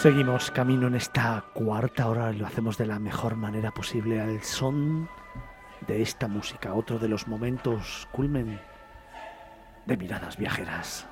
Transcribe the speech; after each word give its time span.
Seguimos 0.00 0.50
camino 0.50 0.86
en 0.86 0.94
esta 0.94 1.44
cuarta 1.52 2.08
hora 2.08 2.32
y 2.32 2.36
lo 2.36 2.46
hacemos 2.46 2.78
de 2.78 2.86
la 2.86 2.98
mejor 2.98 3.36
manera 3.36 3.70
posible 3.70 4.18
al 4.18 4.42
son 4.42 5.10
de 5.86 6.00
esta 6.00 6.26
música, 6.26 6.72
otro 6.72 6.98
de 6.98 7.06
los 7.06 7.28
momentos 7.28 8.08
culmen 8.10 8.58
de 9.84 9.96
miradas 9.98 10.38
viajeras. 10.38 11.06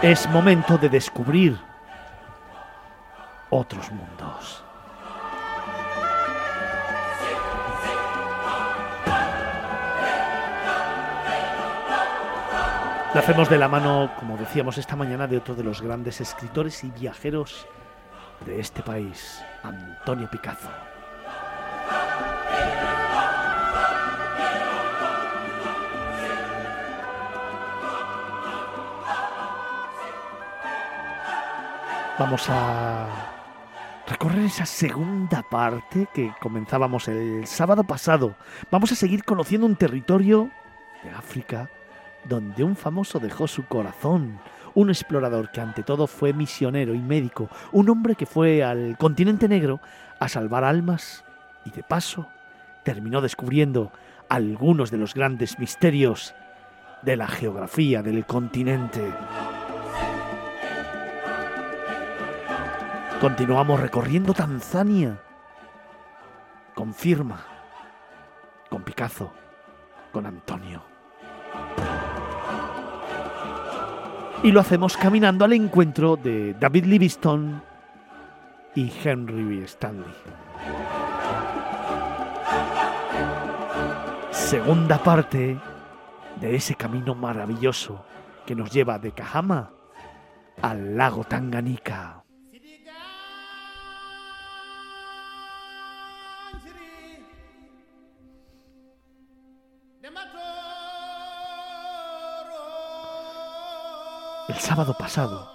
Es 0.00 0.28
momento 0.28 0.78
de 0.78 0.88
descubrir 0.88 1.58
otros 3.50 3.90
mundos. 3.90 4.64
Lo 13.14 13.20
hacemos 13.20 13.48
de 13.48 13.58
la 13.58 13.68
mano, 13.68 14.10
como 14.18 14.36
decíamos 14.36 14.76
esta 14.76 14.96
mañana, 14.96 15.28
de 15.28 15.36
otro 15.36 15.54
de 15.54 15.62
los 15.62 15.80
grandes 15.80 16.20
escritores 16.20 16.82
y 16.82 16.90
viajeros 16.90 17.64
de 18.44 18.58
este 18.58 18.82
país, 18.82 19.40
Antonio 19.62 20.28
Picazo. 20.28 20.68
Vamos 32.18 32.46
a 32.48 33.06
recorrer 34.08 34.46
esa 34.46 34.66
segunda 34.66 35.44
parte 35.48 36.08
que 36.12 36.34
comenzábamos 36.40 37.06
el 37.06 37.46
sábado 37.46 37.84
pasado. 37.84 38.34
Vamos 38.72 38.90
a 38.90 38.96
seguir 38.96 39.22
conociendo 39.22 39.68
un 39.68 39.76
territorio 39.76 40.50
de 41.04 41.10
África 41.10 41.70
donde 42.24 42.64
un 42.64 42.76
famoso 42.76 43.18
dejó 43.18 43.46
su 43.46 43.66
corazón, 43.66 44.38
un 44.74 44.90
explorador 44.90 45.50
que 45.50 45.60
ante 45.60 45.82
todo 45.82 46.06
fue 46.06 46.32
misionero 46.32 46.94
y 46.94 46.98
médico, 46.98 47.48
un 47.72 47.88
hombre 47.88 48.14
que 48.14 48.26
fue 48.26 48.62
al 48.62 48.96
continente 48.98 49.48
negro 49.48 49.80
a 50.18 50.28
salvar 50.28 50.64
almas 50.64 51.24
y 51.64 51.70
de 51.70 51.82
paso 51.82 52.26
terminó 52.82 53.20
descubriendo 53.20 53.92
algunos 54.28 54.90
de 54.90 54.98
los 54.98 55.14
grandes 55.14 55.58
misterios 55.58 56.34
de 57.02 57.16
la 57.16 57.28
geografía 57.28 58.02
del 58.02 58.24
continente. 58.24 59.12
Continuamos 63.20 63.80
recorriendo 63.80 64.34
Tanzania 64.34 65.18
con 66.74 66.92
firma, 66.92 67.42
con 68.68 68.82
Picasso, 68.82 69.32
con 70.12 70.26
Antonio. 70.26 70.82
Y 74.44 74.52
lo 74.52 74.60
hacemos 74.60 74.98
caminando 74.98 75.46
al 75.46 75.54
encuentro 75.54 76.16
de 76.16 76.52
David 76.60 76.84
Livingstone 76.84 77.62
y 78.74 78.92
Henry 79.02 79.62
Stanley. 79.64 80.04
Segunda 84.30 85.02
parte 85.02 85.58
de 86.42 86.56
ese 86.56 86.74
camino 86.74 87.14
maravilloso 87.14 88.04
que 88.44 88.54
nos 88.54 88.70
lleva 88.70 88.98
de 88.98 89.12
Kahama 89.12 89.70
al 90.60 90.94
lago 90.94 91.24
Tanganika. 91.24 92.23
El 104.54 104.60
sábado 104.60 104.94
pasado 104.96 105.50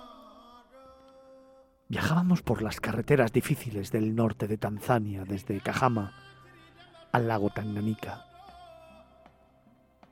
viajábamos 1.88 2.42
por 2.42 2.62
las 2.62 2.82
carreteras 2.82 3.32
difíciles 3.32 3.94
del 3.94 4.14
norte 4.14 4.46
de 4.46 4.58
Tanzania, 4.58 5.24
desde 5.24 5.62
Kahama 5.62 6.12
al 7.14 7.30
lago 7.30 7.50
Tanganika. 7.50 8.26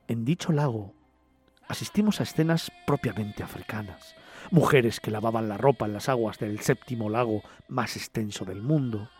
En 0.06 0.24
dicho 0.24 0.52
lago 0.52 0.94
asistimos 1.68 2.20
a 2.20 2.22
escenas 2.22 2.72
propiamente 2.86 3.42
africanas. 3.42 4.16
Mujeres 4.50 5.00
que 5.00 5.10
lavaban 5.10 5.50
la 5.50 5.58
ropa 5.58 5.84
en 5.84 5.92
las 5.92 6.08
aguas 6.08 6.38
del 6.38 6.60
séptimo 6.60 7.10
lago 7.10 7.42
más 7.68 7.94
extenso 7.94 8.46
del 8.46 8.62
mundo 8.62 9.10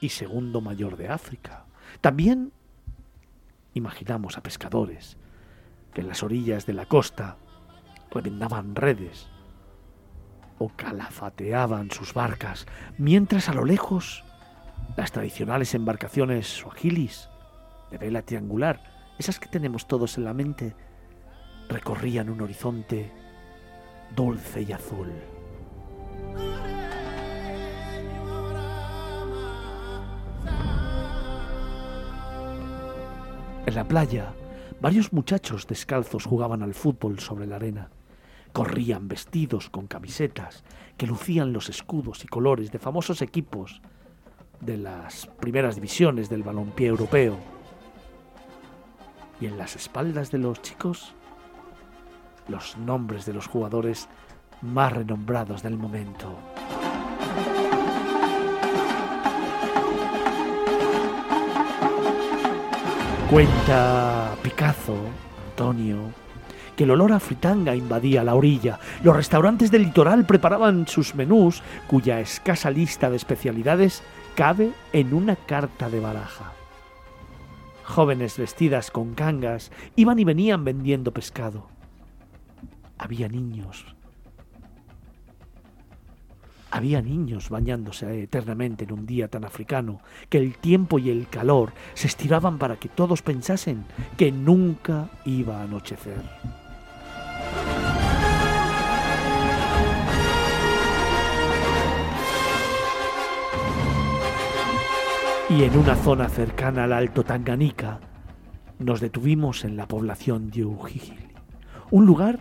y 0.00 0.08
segundo 0.08 0.60
mayor 0.60 0.96
de 0.96 1.10
África. 1.10 1.64
También 2.00 2.52
imaginamos 3.72 4.36
a 4.36 4.42
pescadores 4.42 5.16
que 5.94 6.00
en 6.00 6.08
las 6.08 6.24
orillas 6.24 6.66
de 6.66 6.74
la 6.74 6.86
costa 6.86 7.36
remendaban 8.10 8.74
redes 8.74 9.28
o 10.58 10.70
calafateaban 10.74 11.90
sus 11.90 12.14
barcas, 12.14 12.66
mientras 12.98 13.48
a 13.48 13.54
lo 13.54 13.64
lejos 13.64 14.24
las 14.96 15.12
tradicionales 15.12 15.74
embarcaciones 15.74 16.46
suajilis 16.46 17.28
de 17.90 17.98
vela 17.98 18.22
triangular, 18.22 18.80
esas 19.18 19.38
que 19.38 19.48
tenemos 19.48 19.86
todos 19.86 20.18
en 20.18 20.24
la 20.24 20.34
mente, 20.34 20.74
recorrían 21.68 22.30
un 22.30 22.40
horizonte 22.40 23.12
dulce 24.14 24.62
y 24.62 24.72
azul. 24.72 25.12
En 33.66 33.74
la 33.74 33.84
playa, 33.86 34.32
varios 34.80 35.12
muchachos 35.12 35.66
descalzos 35.66 36.24
jugaban 36.24 36.62
al 36.62 36.72
fútbol 36.72 37.18
sobre 37.18 37.46
la 37.46 37.56
arena 37.56 37.90
corrían 38.56 39.06
vestidos 39.06 39.68
con 39.68 39.86
camisetas 39.86 40.64
que 40.96 41.06
lucían 41.06 41.52
los 41.52 41.68
escudos 41.68 42.24
y 42.24 42.26
colores 42.26 42.72
de 42.72 42.78
famosos 42.78 43.20
equipos 43.20 43.82
de 44.62 44.78
las 44.78 45.26
primeras 45.26 45.74
divisiones 45.74 46.30
del 46.30 46.42
balompié 46.42 46.86
europeo. 46.86 47.36
Y 49.42 49.44
en 49.44 49.58
las 49.58 49.76
espaldas 49.76 50.30
de 50.30 50.38
los 50.38 50.62
chicos, 50.62 51.14
los 52.48 52.78
nombres 52.78 53.26
de 53.26 53.34
los 53.34 53.46
jugadores 53.46 54.08
más 54.62 54.90
renombrados 54.90 55.62
del 55.62 55.76
momento. 55.76 56.34
Cuenta 63.28 64.34
Picasso, 64.42 64.96
Antonio, 65.50 66.10
que 66.76 66.84
el 66.84 66.90
olor 66.90 67.12
a 67.12 67.20
fritanga 67.20 67.74
invadía 67.74 68.22
la 68.22 68.34
orilla. 68.34 68.78
Los 69.02 69.16
restaurantes 69.16 69.70
del 69.70 69.82
litoral 69.82 70.26
preparaban 70.26 70.86
sus 70.86 71.14
menús, 71.14 71.62
cuya 71.88 72.20
escasa 72.20 72.70
lista 72.70 73.10
de 73.10 73.16
especialidades 73.16 74.02
cabe 74.36 74.70
en 74.92 75.14
una 75.14 75.34
carta 75.34 75.88
de 75.88 76.00
baraja. 76.00 76.52
Jóvenes 77.82 78.36
vestidas 78.36 78.90
con 78.90 79.14
cangas 79.14 79.70
iban 79.96 80.18
y 80.18 80.24
venían 80.24 80.64
vendiendo 80.64 81.12
pescado. 81.12 81.68
Había 82.98 83.28
niños. 83.28 83.86
Había 86.70 87.00
niños 87.00 87.48
bañándose 87.48 88.24
eternamente 88.24 88.84
en 88.84 88.92
un 88.92 89.06
día 89.06 89.28
tan 89.28 89.44
africano 89.44 90.00
que 90.28 90.38
el 90.38 90.58
tiempo 90.58 90.98
y 90.98 91.10
el 91.10 91.28
calor 91.28 91.72
se 91.94 92.08
estiraban 92.08 92.58
para 92.58 92.76
que 92.76 92.88
todos 92.88 93.22
pensasen 93.22 93.84
que 94.18 94.32
nunca 94.32 95.08
iba 95.24 95.60
a 95.60 95.62
anochecer. 95.62 96.22
Y 105.48 105.62
en 105.62 105.78
una 105.78 105.94
zona 105.94 106.28
cercana 106.28 106.82
al 106.84 106.92
Alto 106.92 107.22
Tanganica 107.22 108.00
nos 108.80 109.00
detuvimos 109.00 109.64
en 109.64 109.76
la 109.76 109.86
población 109.86 110.50
de 110.50 110.64
Ujiji, 110.64 111.14
un 111.92 112.04
lugar 112.04 112.40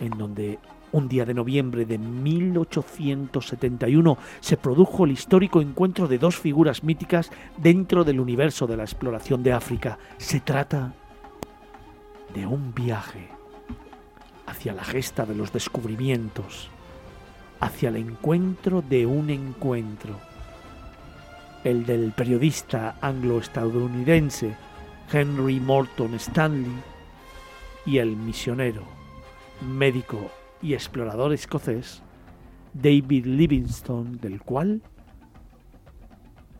en 0.00 0.16
donde 0.16 0.58
un 0.92 1.06
día 1.06 1.26
de 1.26 1.34
noviembre 1.34 1.84
de 1.84 1.98
1871 1.98 4.16
se 4.40 4.56
produjo 4.56 5.04
el 5.04 5.10
histórico 5.10 5.60
encuentro 5.60 6.08
de 6.08 6.16
dos 6.16 6.38
figuras 6.38 6.82
míticas 6.82 7.30
dentro 7.58 8.04
del 8.04 8.20
universo 8.20 8.66
de 8.66 8.78
la 8.78 8.84
exploración 8.84 9.42
de 9.42 9.52
África. 9.52 9.98
Se 10.16 10.40
trata 10.40 10.94
de 12.34 12.46
un 12.46 12.72
viaje 12.72 13.28
hacia 14.46 14.72
la 14.72 14.82
gesta 14.82 15.26
de 15.26 15.34
los 15.34 15.52
descubrimientos, 15.52 16.70
hacia 17.60 17.90
el 17.90 17.96
encuentro 17.96 18.80
de 18.80 19.04
un 19.04 19.28
encuentro 19.28 20.16
el 21.66 21.84
del 21.84 22.12
periodista 22.12 22.96
anglo-estadounidense 23.00 24.54
Henry 25.12 25.58
Morton 25.58 26.14
Stanley 26.14 26.70
y 27.84 27.98
el 27.98 28.16
misionero, 28.16 28.84
médico 29.62 30.30
y 30.62 30.74
explorador 30.74 31.32
escocés 31.32 32.04
David 32.72 33.26
Livingstone, 33.26 34.16
del 34.18 34.42
cual, 34.42 34.80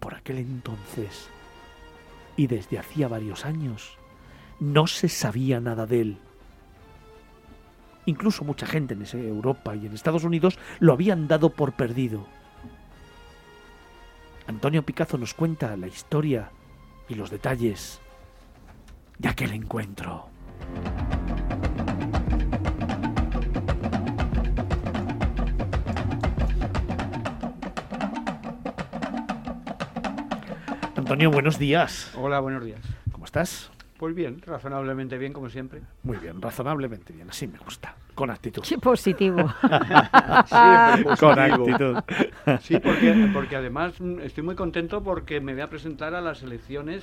por 0.01 0.17
aquel 0.17 0.39
entonces, 0.39 1.29
y 2.37 2.49
desde 2.49 2.81
hacía 2.81 3.07
varios 3.07 3.45
años 3.45 3.99
no 4.59 4.89
se 4.89 5.09
sabía 5.09 5.61
nada 5.61 5.87
de 5.87 6.01
él. 6.01 6.19
Incluso 8.07 8.45
mucha 8.45 8.67
gente 8.67 8.95
en 8.95 9.05
Europa 9.25 9.77
y 9.77 9.87
en 9.87 9.93
Estados 9.93 10.25
Unidos 10.25 10.59
lo 10.81 10.95
habían 10.95 11.29
dado 11.29 11.51
por 11.51 11.75
perdido. 11.75 12.27
Antonio 14.47 14.85
Picazo 14.85 15.19
nos 15.19 15.35
cuenta 15.35 15.77
la 15.77 15.89
historia 15.89 16.51
y 17.09 17.15
los 17.15 17.31
detalles 17.31 18.01
de 19.19 19.29
aquel 19.29 19.53
encuentro. 19.53 20.29
Antonio, 30.97 31.31
buenos 31.31 31.59
días. 31.59 32.13
Hola, 32.17 32.41
buenos 32.41 32.65
días. 32.65 32.81
¿Cómo 33.13 33.25
estás? 33.25 33.71
Pues 33.99 34.15
bien, 34.15 34.41
razonablemente 34.43 35.17
bien, 35.17 35.33
como 35.33 35.49
siempre. 35.49 35.81
Muy 36.03 36.19
bien, 36.19 36.41
razonablemente 36.41 37.13
bien. 37.13 37.31
Así 37.31 37.47
me 37.47 37.59
gusta. 37.59 37.95
Con 38.15 38.31
actitud. 38.31 38.63
Qué 38.67 38.79
positivo. 38.79 39.37
Con 41.21 41.39
actitud. 41.39 41.97
Sí, 42.61 42.79
porque, 42.79 43.31
porque 43.33 43.57
además 43.57 44.01
mm, 44.01 44.21
estoy 44.21 44.45
muy 44.45 44.55
contento 44.55 45.03
porque 45.03 45.41
me 45.41 45.53
voy 45.53 45.63
a 45.63 45.71
presentar 45.71 46.15
a 46.15 46.21
las 46.21 46.43
elecciones 46.43 47.03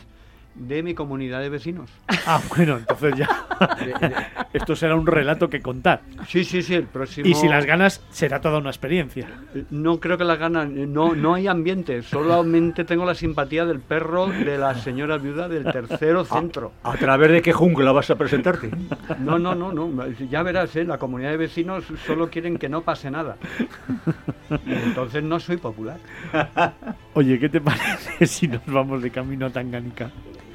de 0.55 0.83
mi 0.83 0.93
comunidad 0.93 1.41
de 1.41 1.49
vecinos. 1.49 1.89
Ah, 2.25 2.41
bueno, 2.55 2.77
entonces 2.77 3.15
ya. 3.17 3.27
Esto 4.53 4.77
será 4.77 4.95
un 4.95 5.05
relato 5.05 5.49
que 5.49 5.61
contar. 5.61 6.03
Sí, 6.25 6.45
sí, 6.45 6.61
sí, 6.61 6.75
el 6.75 6.85
próximo. 6.85 7.27
Y 7.27 7.33
si 7.33 7.49
las 7.49 7.65
ganas, 7.65 8.01
será 8.11 8.39
toda 8.39 8.59
una 8.59 8.69
experiencia. 8.69 9.27
No 9.71 9.99
creo 9.99 10.17
que 10.17 10.23
las 10.23 10.39
ganas. 10.39 10.69
No, 10.69 11.15
no 11.15 11.33
hay 11.33 11.47
ambiente. 11.47 12.01
Solamente 12.01 12.85
tengo 12.85 13.03
la 13.05 13.13
simpatía 13.13 13.65
del 13.65 13.81
perro 13.81 14.27
de 14.27 14.57
la 14.57 14.75
señora 14.75 15.17
viuda 15.17 15.49
del 15.49 15.65
tercero 15.65 16.23
centro. 16.23 16.71
¿A, 16.83 16.95
través 16.95 17.31
de 17.31 17.41
qué 17.41 17.51
jungla 17.51 17.91
vas 17.91 18.09
a 18.09 18.15
presentarte? 18.15 18.71
No, 19.19 19.37
no, 19.37 19.53
no, 19.53 19.73
no. 19.73 20.07
Ya 20.29 20.41
verás, 20.43 20.73
¿eh? 20.77 20.85
la 20.85 20.97
comunidad 20.97 21.31
de 21.31 21.37
vecinos 21.37 21.83
solo 22.05 22.29
quieren 22.29 22.57
que 22.57 22.69
no 22.69 22.83
pase 22.83 23.11
nada. 23.11 23.35
entonces 24.65 25.21
no 25.23 25.41
soy 25.41 25.57
popular. 25.57 25.97
Oye, 27.15 27.37
¿qué 27.39 27.49
te 27.49 27.59
parece 27.59 28.25
si 28.27 28.47
nos 28.47 28.65
vamos 28.65 29.01
de 29.01 29.11
camino 29.11 29.47
a 29.47 29.49
Tangánica? 29.49 30.11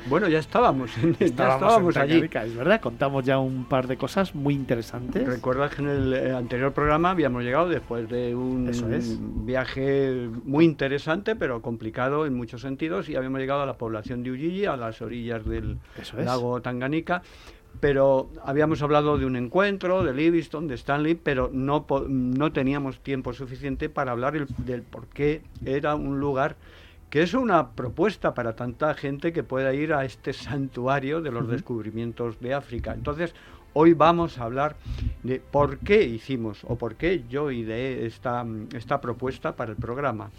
Bueno, 0.08 0.28
ya 0.28 0.38
estábamos, 0.38 0.90
ya 1.18 1.26
estábamos 1.26 1.96
allí. 1.96 2.28
Es 2.32 2.56
verdad, 2.56 2.80
contamos 2.80 3.24
ya 3.24 3.38
un 3.38 3.64
par 3.64 3.86
de 3.86 3.96
cosas 3.96 4.34
muy 4.34 4.54
interesantes. 4.54 5.26
Recuerdas 5.26 5.74
que 5.74 5.82
en 5.82 5.88
el 5.88 6.14
eh, 6.14 6.32
anterior 6.32 6.72
programa 6.72 7.10
habíamos 7.10 7.44
llegado 7.44 7.68
después 7.68 8.08
de 8.08 8.34
un 8.34 9.44
viaje 9.44 10.28
muy 10.44 10.64
interesante, 10.64 11.36
pero 11.36 11.60
complicado 11.60 12.26
en 12.26 12.34
muchos 12.34 12.62
sentidos, 12.62 13.08
y 13.08 13.16
habíamos 13.16 13.40
llegado 13.40 13.62
a 13.62 13.66
la 13.66 13.76
población 13.76 14.22
de 14.22 14.32
Ujiji, 14.32 14.66
a 14.66 14.76
las 14.76 15.02
orillas 15.02 15.44
del 15.44 15.78
lago 16.16 16.60
Tanganica 16.62 17.22
pero 17.80 18.30
habíamos 18.44 18.82
hablado 18.82 19.18
de 19.18 19.26
un 19.26 19.36
encuentro, 19.36 20.02
de 20.02 20.12
Livingston, 20.12 20.66
de 20.66 20.74
Stanley, 20.74 21.14
pero 21.14 21.50
no, 21.52 21.86
no 22.08 22.52
teníamos 22.52 23.00
tiempo 23.00 23.32
suficiente 23.32 23.88
para 23.88 24.12
hablar 24.12 24.46
del 24.48 24.82
por 24.82 25.06
qué 25.06 25.42
era 25.64 25.94
un 25.94 26.18
lugar 26.18 26.56
que 27.10 27.22
es 27.22 27.34
una 27.34 27.72
propuesta 27.72 28.34
para 28.34 28.54
tanta 28.54 28.94
gente 28.94 29.32
que 29.32 29.42
pueda 29.42 29.72
ir 29.74 29.92
a 29.92 30.04
este 30.04 30.32
santuario 30.32 31.20
de 31.22 31.30
los 31.30 31.48
descubrimientos 31.48 32.38
de 32.40 32.54
África. 32.54 32.92
Entonces, 32.92 33.34
hoy 33.72 33.94
vamos 33.94 34.38
a 34.38 34.44
hablar 34.44 34.76
de 35.22 35.40
por 35.40 35.78
qué 35.78 36.02
hicimos 36.02 36.64
o 36.64 36.76
por 36.76 36.96
qué 36.96 37.24
yo 37.30 37.50
ideé 37.50 38.06
esta, 38.06 38.44
esta 38.74 39.00
propuesta 39.00 39.56
para 39.56 39.72
el 39.72 39.76
programa. 39.76 40.30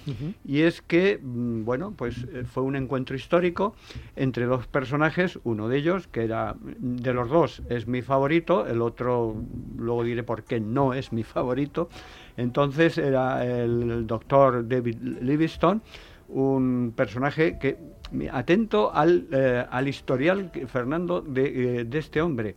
Y 0.45 0.61
es 0.61 0.81
que, 0.81 1.19
mm, 1.21 1.63
bueno, 1.63 1.93
pues 1.95 2.25
eh, 2.33 2.43
fue 2.43 2.63
un 2.63 2.75
encuentro 2.75 3.15
histórico 3.15 3.75
entre 4.15 4.45
dos 4.45 4.67
personajes, 4.67 5.39
uno 5.43 5.69
de 5.69 5.77
ellos, 5.77 6.07
que 6.07 6.23
era, 6.23 6.55
de 6.59 7.13
los 7.13 7.29
dos, 7.29 7.61
es 7.69 7.87
mi 7.87 8.01
favorito, 8.01 8.67
el 8.67 8.81
otro, 8.81 9.35
luego 9.77 10.03
diré 10.03 10.23
por 10.23 10.43
qué 10.43 10.59
no 10.59 10.93
es 10.93 11.13
mi 11.13 11.23
favorito. 11.23 11.89
Entonces 12.35 12.97
era 12.97 13.45
el 13.45 14.07
doctor 14.07 14.67
David 14.67 14.97
Livingstone, 15.21 15.81
un 16.29 16.93
personaje 16.95 17.57
que, 17.57 17.77
atento 18.31 18.93
al, 18.93 19.27
eh, 19.31 19.65
al 19.69 19.87
historial, 19.87 20.51
Fernando, 20.67 21.21
de, 21.21 21.79
eh, 21.79 21.83
de, 21.85 21.99
este 21.99 22.21
hombre 22.21 22.55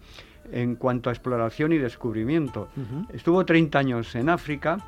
en 0.51 0.77
cuanto 0.77 1.09
a 1.09 1.13
exploración 1.13 1.73
y 1.73 1.79
descubrimiento. 1.79 2.69
Estuvo 3.13 3.45
30 3.45 3.79
años 3.79 4.15
en 4.15 4.29
África, 4.29 4.79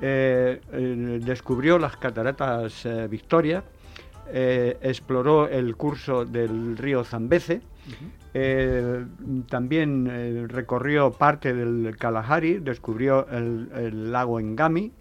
eh, 0.00 0.60
descubrió 1.22 1.78
las 1.78 1.96
cataratas 1.96 2.88
Victoria, 3.10 3.62
exploró 4.32 5.48
el 5.48 5.76
curso 5.76 6.24
del 6.24 6.76
río 6.78 7.04
Zambeze, 7.04 7.60
también 9.48 10.48
recorrió 10.48 11.10
parte 11.10 11.52
del 11.52 11.96
Kalahari, 11.98 12.60
descubrió 12.60 13.28
el, 13.28 13.68
el 13.74 14.12
lago 14.12 14.38
Engami, 14.40 14.92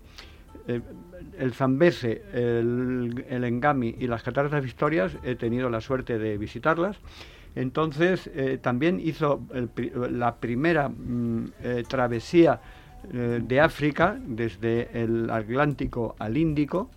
el 1.40 1.54
Zambeze, 1.54 2.22
el, 2.34 3.44
Engami 3.44 3.96
y 3.98 4.08
las 4.08 4.24
Cataratas 4.24 4.64
Victorias 4.64 5.18
he 5.24 5.36
tenido 5.36 5.70
la 5.70 5.82
suerte 5.82 6.20
de 6.20 6.38
visitarlas. 6.38 6.98
Entonces 7.56 8.30
eh, 8.34 8.60
también 8.62 9.00
hizo 9.00 9.42
la 10.12 10.36
primera 10.36 10.90
mm, 10.90 11.46
eh, 11.64 11.84
travesía 11.88 12.62
eh, 13.12 13.42
de 13.44 13.60
África 13.60 14.18
desde 14.22 14.90
el 14.94 15.30
Atlántico 15.30 16.16
al 16.19 16.38
Índico. 16.38 16.90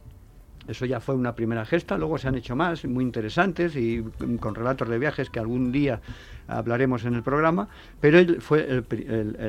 Eso 0.68 0.86
ya 0.86 1.00
fue 1.00 1.16
una 1.16 1.34
primera 1.34 1.64
gesta, 1.64 1.98
luego 1.98 2.18
se 2.18 2.28
han 2.28 2.36
hecho 2.36 2.54
más, 2.54 2.84
muy 2.84 3.02
interesantes 3.02 3.74
y 3.74 4.04
con 4.38 4.54
relatos 4.54 4.88
de 4.88 4.98
viajes 4.98 5.28
que 5.28 5.40
algún 5.40 5.72
día 5.72 6.00
hablaremos 6.46 7.04
en 7.04 7.14
el 7.14 7.24
programa, 7.24 7.68
pero 8.00 8.20
él 8.20 8.40
fue 8.40 8.84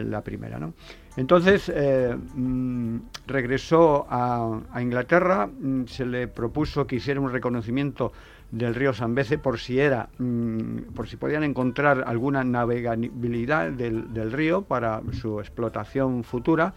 la 0.06 0.22
primera. 0.22 0.58
¿no? 0.58 0.74
Entonces 1.16 1.72
eh, 1.74 2.16
mm, 2.16 2.98
regresó 3.28 4.08
a, 4.10 4.82
Inglaterra, 4.82 5.48
mm, 5.48 5.86
se 5.86 6.06
le 6.06 6.28
propuso 6.28 6.88
que 6.88 6.96
hiciera 6.96 7.20
un 7.20 7.32
reconocimiento 7.32 8.12
del 8.52 8.76
río 8.76 8.94
Zambeze 8.94 9.38
por 9.38 9.60
si 9.60 9.80
era, 9.80 10.10
mm, 10.18 10.94
por 10.96 11.08
si 11.08 11.18
podían 11.18 11.44
encontrar 11.44 12.04
alguna 12.08 12.44
navegabilidad 12.44 13.72
del, 13.72 14.32
río 14.32 14.64
para 14.64 15.02
su 15.12 15.40
explotación 15.40 16.24
futura. 16.24 16.74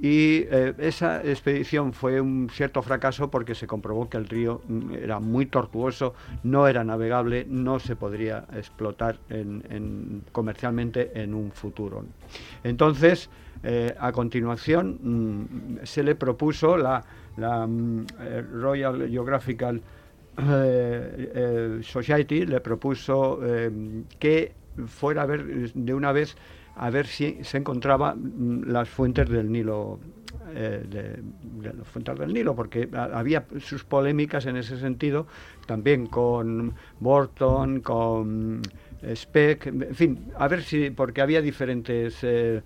Y 0.00 0.44
eh, 0.48 0.74
esa 0.78 1.20
expedición 1.24 1.92
fue 1.92 2.20
un 2.20 2.48
cierto 2.50 2.82
fracaso 2.82 3.32
porque 3.32 3.56
se 3.56 3.66
comprobó 3.66 4.08
que 4.08 4.16
el 4.16 4.28
río 4.28 4.62
era 4.92 5.18
muy 5.18 5.46
tortuoso, 5.46 6.14
no 6.44 6.68
era 6.68 6.84
navegable, 6.84 7.44
no 7.48 7.80
se 7.80 7.96
podría 7.96 8.44
explotar 8.54 9.18
comercialmente 10.30 11.20
en 11.20 11.34
un 11.34 11.50
futuro. 11.50 12.04
Entonces, 12.62 13.28
eh, 13.62 13.94
a 13.98 14.12
continuación 14.12 14.98
mm, 15.02 15.84
se 15.84 16.02
le 16.02 16.14
propuso 16.14 16.76
la, 16.76 17.04
mm, 17.36 18.06
eh, 18.20 18.42
Royal 18.52 19.08
Geographical 19.08 19.82
eh, 20.40 21.80
Society, 21.82 22.46
le 22.46 22.60
propuso 22.60 23.40
que 24.18 24.52
fuera 24.86 25.22
a 25.22 25.26
ver 25.26 25.72
de 25.72 25.94
una 25.94 26.12
vez 26.12 26.36
a 26.76 26.90
ver 26.90 27.08
si 27.08 27.38
se 27.42 27.58
encontraban 27.58 28.18
mm, 28.18 28.70
las 28.70 28.88
fuentes 28.88 29.28
del 29.28 29.50
Nilo 29.50 29.98
de, 30.54 31.22
fuentes 31.84 32.18
del 32.18 32.32
Nilo, 32.32 32.54
porque 32.54 32.88
había 32.94 33.44
sus 33.60 33.84
polémicas 33.84 34.46
en 34.46 34.56
ese 34.56 34.78
sentido, 34.78 35.26
también 35.66 36.06
con 36.06 36.74
Borton, 37.00 37.80
con 37.80 38.62
Speck, 39.14 39.66
en 39.66 39.94
fin, 39.94 40.32
a 40.36 40.48
ver 40.48 40.62
si, 40.62 40.90
porque 40.90 41.20
había 41.20 41.40
diferentes 41.40 42.18
eh, 42.22 42.62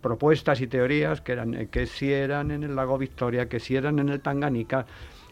propuestas 0.00 0.60
y 0.60 0.66
teorías 0.66 1.20
que 1.20 1.32
eran 1.32 1.54
eh, 1.54 1.68
que 1.70 1.86
si 1.86 2.12
eran 2.12 2.50
en 2.50 2.62
el 2.62 2.76
lago 2.76 2.98
Victoria, 2.98 3.48
que 3.48 3.60
si 3.60 3.76
eran 3.76 3.98
en 3.98 4.08
el 4.08 4.20
Tanganica, 4.20 4.86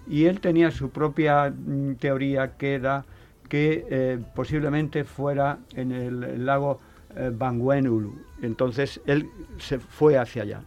y 0.09 0.25
él 0.25 0.41
tenía 0.41 0.71
su 0.71 0.91
propia 0.91 1.51
mm, 1.51 1.95
teoría 1.97 2.57
que 2.57 2.75
era 2.75 3.05
que 3.49 3.87
eh, 3.91 4.19
posiblemente 4.35 5.05
fuera 5.05 5.59
en 5.75 5.93
el, 5.93 6.47
lago 6.47 6.81
Banguenulu. 7.35 8.15
Entonces 8.41 8.99
él 9.05 9.29
se 9.59 9.79
fue 9.79 10.17
hacia 10.17 10.43
allá. 10.45 10.63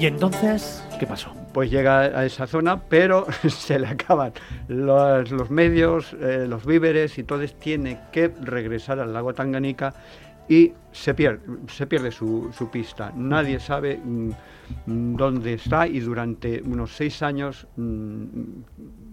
¿Y 0.00 0.06
entonces 0.06 0.84
qué 0.98 1.06
pasó? 1.06 1.43
Pues 1.54 1.70
llega 1.70 2.00
a 2.00 2.26
esa 2.26 2.48
zona, 2.48 2.82
pero 2.82 3.26
se 3.48 3.78
le 3.78 3.86
acaban 3.86 4.32
los, 4.66 5.50
medios, 5.50 6.14
eh, 6.20 6.46
los 6.48 6.66
víveres 6.66 7.16
y 7.16 7.20
entonces 7.20 7.54
tiene 7.58 8.00
que 8.12 8.28
regresar 8.42 8.98
al 8.98 9.12
lago 9.12 9.32
Tanganica 9.32 9.94
y 10.48 10.72
se 10.90 11.14
pierde, 11.14 11.40
se 11.68 11.86
pierde 11.86 12.10
su, 12.10 12.50
pista. 12.70 13.12
Nadie 13.14 13.60
sabe 13.60 13.96
mm, 13.96 14.30
dónde 15.16 15.54
está 15.54 15.86
y 15.86 16.00
durante 16.00 16.60
unos 16.60 16.94
seis 16.94 17.22
años 17.22 17.68
mm, 17.76 18.24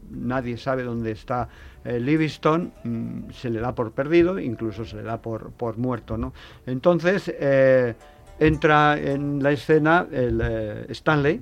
nadie 0.10 0.57
sabe 0.57 0.83
dónde 0.83 1.12
está 1.12 1.48
eh, 1.86 2.00
Livingstone, 2.00 2.71
mm, 2.83 3.29
se 3.31 3.51
le 3.51 3.60
da 3.60 3.74
por 3.75 3.91
perdido, 3.91 4.39
incluso 4.39 4.83
se 4.83 4.95
le 4.95 5.03
da 5.03 5.21
por, 5.21 5.51
por 5.51 5.77
muerto. 5.77 6.17
¿no? 6.17 6.33
Entonces, 6.65 7.31
eh, 7.39 7.93
entra 8.39 9.00
en 9.00 9.43
la 9.43 9.51
escena 9.51 10.07
el 10.12 10.41
Stanley, 10.89 11.41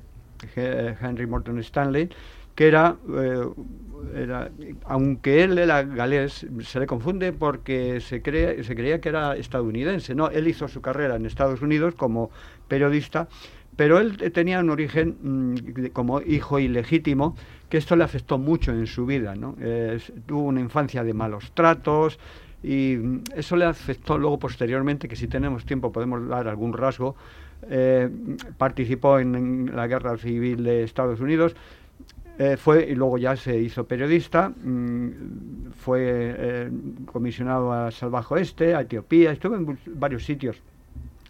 Henry 0.56 1.26
Morton 1.26 1.60
Stanley, 1.60 2.10
que 2.56 2.68
era, 2.68 2.98
era, 4.14 4.52
aunque 4.86 5.44
él 5.44 5.58
era 5.58 5.84
galés, 5.84 6.46
se 6.62 6.80
le 6.80 6.86
confunde 6.88 7.32
porque 7.32 8.02
se, 8.02 8.22
cree, 8.22 8.64
se 8.64 8.76
creía 8.76 9.00
que 9.00 9.10
era 9.10 9.38
estadounidense. 9.38 10.14
No, 10.14 10.30
él 10.30 10.48
hizo 10.48 10.68
su 10.68 10.82
carrera 10.82 11.16
en 11.16 11.26
Estados 11.26 11.62
Unidos 11.62 11.96
como 11.96 12.32
periodista, 12.68 13.30
pero 13.76 14.00
él 14.00 14.18
tenía 14.34 14.60
un 14.60 14.70
origen 14.72 15.16
mm, 15.22 15.86
como 15.94 16.20
hijo 16.20 16.60
ilegítimo, 16.60 17.36
que 17.70 17.78
esto 17.78 17.96
le 17.96 18.04
afectó 18.04 18.38
mucho 18.38 18.74
en 18.74 18.88
su 18.88 19.06
vida. 19.06 19.36
¿no? 19.36 19.56
tuvo 20.26 20.42
una 20.42 20.60
infancia 20.60 21.02
de 21.04 21.14
malos 21.14 21.54
tratos 21.54 22.20
y 22.62 22.98
mm, 22.98 23.24
eso 23.36 23.56
le 23.56 23.64
afectó 23.64 24.18
luego 24.18 24.38
posteriormente, 24.38 25.08
que 25.08 25.16
si 25.16 25.28
tenemos 25.28 25.66
tiempo 25.66 25.94
podemos 25.94 26.28
dar 26.28 26.48
algún 26.48 26.74
rasgo. 26.74 27.16
Eh, 27.68 28.10
participó 28.58 29.20
en, 29.20 29.76
la 29.76 29.88
guerra 29.88 30.18
civil 30.18 30.64
de 30.64 30.84
Estados 30.84 31.20
Unidos, 31.20 31.56
eh, 32.38 32.56
fue 32.56 32.88
y 32.90 32.96
luego 32.96 33.18
ya 33.18 33.36
se 33.36 33.60
hizo 33.60 33.86
periodista, 33.86 34.50
mm, 34.50 35.72
fue 35.78 36.00
eh, 36.02 36.72
comisionado 37.06 37.74
a 37.74 37.92
Salvaje 37.92 38.34
Oeste, 38.34 38.76
a 38.76 38.82
Etiopía, 38.82 39.32
estuvo 39.32 39.56
en 39.56 39.78
varios 39.88 40.24
sitios, 40.24 40.58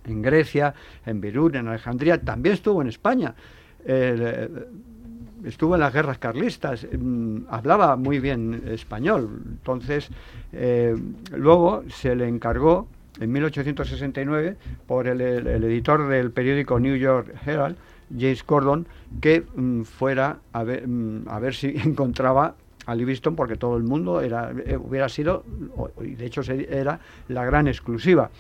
en 0.06 0.22
Grecia, 0.22 0.74
en 1.06 1.20
Beirut, 1.20 1.56
en 1.56 1.68
Alejandría, 1.68 2.22
también 2.22 2.54
estuvo 2.54 2.82
en 2.82 2.90
España. 2.90 3.34
Estuvo 5.46 5.76
en 5.76 5.80
las 5.80 5.94
guerras 5.94 6.18
carlistas, 6.18 6.86
mm, 6.92 7.44
hablaba 7.50 7.96
muy 7.96 8.20
bien 8.20 8.62
español. 8.68 9.42
Entonces, 9.48 10.10
luego 11.32 11.84
se 11.88 12.14
le 12.16 12.28
encargó 12.28 12.88
en 13.20 13.32
1869 13.32 14.58
por 14.88 15.08
el, 15.08 15.22
editor 15.22 16.08
del 16.08 16.32
periódico 16.32 16.80
New 16.80 16.96
York 16.96 17.34
Herald, 17.46 17.76
James 18.18 18.46
Gordon, 18.46 18.88
que 19.22 19.44
mm, 19.56 19.84
fuera 19.84 20.40
a 20.54 20.64
ver, 20.64 20.88
mm, 20.88 21.28
a 21.28 21.40
ver 21.40 21.54
si 21.54 21.68
encontraba 21.84 22.56
a 22.86 22.96
Livingston 22.96 23.36
porque 23.36 23.56
todo 23.56 23.78
el 23.78 23.84
mundo 23.84 24.22
era, 24.22 24.52
eh, 24.66 24.78
hubiera 24.78 25.10
sido, 25.10 25.44
y 26.02 26.16
de 26.16 26.26
hecho 26.26 26.42
era 26.52 27.00
la 27.28 27.46
gran 27.46 27.68
exclusiva. 27.68 28.32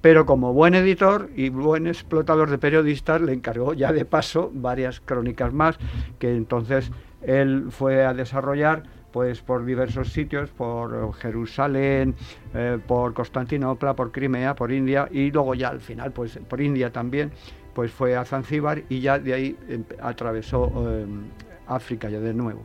Pero 0.00 0.26
como 0.26 0.52
buen 0.52 0.74
editor 0.74 1.30
y 1.34 1.48
buen 1.48 1.88
explotador 1.88 2.50
de 2.50 2.58
periodistas, 2.58 3.20
le 3.20 3.32
encargó 3.32 3.74
ya 3.74 3.92
de 3.92 4.04
paso 4.04 4.52
varias 4.54 5.00
crónicas 5.00 5.52
más 5.52 5.78
que 6.20 6.36
entonces 6.36 6.92
él 7.22 7.66
fue 7.70 8.04
a 8.04 8.14
desarrollar 8.14 8.84
pues 9.12 9.40
por 9.40 9.64
diversos 9.64 10.12
sitios, 10.12 10.50
por 10.50 11.14
Jerusalén, 11.14 12.14
eh, 12.54 12.78
por 12.86 13.14
Constantinopla, 13.14 13.94
por 13.94 14.12
Crimea, 14.12 14.54
por 14.54 14.72
India 14.72 15.08
y 15.10 15.30
luego 15.30 15.54
ya 15.54 15.68
al 15.68 15.80
final 15.80 16.12
pues 16.12 16.38
por 16.48 16.60
India 16.60 16.92
también 16.92 17.30
pues 17.74 17.92
fue 17.92 18.16
a 18.16 18.24
Zanzíbar 18.24 18.82
y 18.88 19.00
ya 19.00 19.18
de 19.18 19.34
ahí 19.34 19.56
atravesó 20.00 20.70
em, 20.90 21.24
África 21.66 22.08
ya 22.08 22.20
de 22.20 22.32
nuevo. 22.32 22.62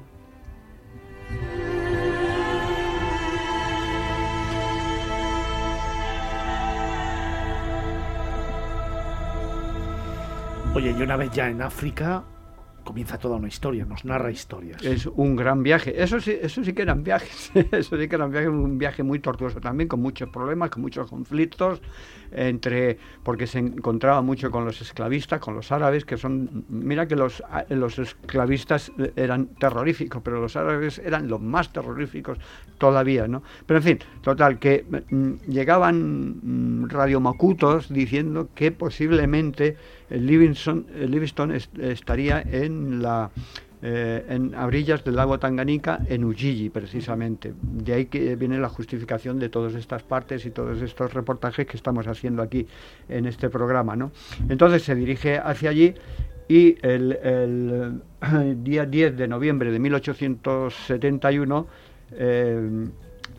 Oye, 10.74 10.96
y 10.98 11.02
una 11.02 11.18
vez 11.18 11.30
ya 11.32 11.50
en 11.50 11.62
África, 11.62 12.24
comienza 12.84 13.18
toda 13.18 13.38
una 13.38 13.48
historia, 13.48 13.86
nos 13.86 14.06
narra 14.06 14.32
historias. 14.32 14.84
Es 14.84 15.06
un 15.06 15.36
gran 15.36 15.64
viaje. 15.64 16.02
Eso 16.02 16.20
sí, 16.20 16.38
eso 16.42 16.64
sí 16.64 16.74
que 16.74 16.82
eran 16.82 17.04
viajes. 17.04 17.52
eso 17.72 17.98
sí 17.98 18.08
que 18.08 18.16
eran 18.16 18.32
viajes, 18.32 18.50
un 18.50 18.78
viaje 18.78 19.04
muy 19.04 19.20
tortuoso 19.20 19.60
también, 19.60 19.88
con 19.88 20.02
muchos 20.02 20.30
problemas, 20.30 20.70
con 20.70 20.82
muchos 20.82 21.10
conflictos 21.10 21.82
entre 22.32 22.98
porque 23.24 23.46
se 23.46 23.60
encontraba 23.60 24.22
mucho 24.22 24.52
con 24.52 24.66
los 24.66 24.82
esclavistas, 24.82 25.40
con 25.40 25.56
los 25.56 25.72
árabes, 25.72 26.06
que 26.06 26.18
son 26.18 26.66
mira 26.70 27.08
que 27.08 27.16
los 27.16 27.44
los 27.70 28.00
esclavistas 28.00 28.92
eran 29.16 29.48
terroríficos, 29.48 30.22
pero 30.24 30.42
los 30.42 30.56
árabes 30.56 31.00
eran 31.00 31.28
los 31.28 31.42
más 31.42 31.74
terroríficos 31.74 32.38
todavía, 32.78 33.28
¿no? 33.28 33.44
Pero 33.66 33.80
en 33.80 33.84
fin, 33.84 34.00
total 34.22 34.60
que 34.60 34.86
mm, 35.10 35.50
llegaban 35.50 36.84
mm, 36.84 36.90
radiomacutos 36.90 37.90
diciendo 37.94 38.50
que 38.56 38.72
posiblemente 38.72 39.78
Livingston, 40.12 40.86
Livingston 41.08 41.52
estaría 41.52 42.42
en 42.42 43.02
la 43.02 43.32
eh, 43.84 44.24
en 44.30 44.54
orillas 44.54 45.04
del 45.04 45.16
lago 45.16 45.40
Tanganica, 45.40 46.02
en 46.08 46.24
Ujiji 46.24 46.70
precisamente. 46.70 47.52
De 47.62 47.94
ahí 47.94 48.06
que 48.06 48.36
viene 48.36 48.60
la 48.60 48.70
justificación 48.70 49.40
de 49.40 49.50
todas 49.50 49.74
estas 49.74 50.04
partes 50.04 50.46
y 50.46 50.52
todos 50.52 50.80
estos 50.84 51.12
reportajes 51.16 51.66
que 51.66 51.78
estamos 51.78 52.06
haciendo 52.06 52.44
aquí 52.44 52.68
en 53.10 53.26
este 53.26 53.50
programa. 53.50 53.96
¿no? 53.96 54.12
Entonces 54.50 54.84
se 54.84 54.94
dirige 54.94 55.40
hacia 55.40 55.72
allí 55.72 55.96
y 56.48 56.78
el, 56.84 58.04
día 58.64 58.86
10 58.86 59.18
de 59.18 59.28
noviembre 59.28 59.72
de 59.72 59.80
1871 59.80 61.68
eh, 62.12 62.88